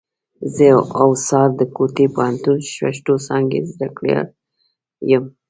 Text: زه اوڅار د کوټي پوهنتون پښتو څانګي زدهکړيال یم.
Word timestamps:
زه 0.55 0.67
اوڅار 1.01 1.49
د 1.59 1.61
کوټي 1.75 2.05
پوهنتون 2.15 2.59
پښتو 2.77 3.13
څانګي 3.27 3.59
زدهکړيال 3.71 4.27
یم. 5.11 5.25